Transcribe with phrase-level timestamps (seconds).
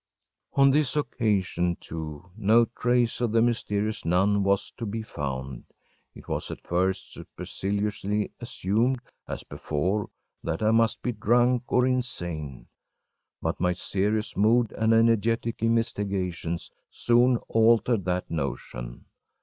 [0.55, 5.63] ‚ÄĚ On this occasion, too, no trace of the mysterious nun was to be found.
[6.15, 10.09] It was at first superciliously assumed, as before,
[10.43, 12.65] that I must be drunk or insane,
[13.43, 19.05] but my serious mood and energetic investigations soon altered that notion.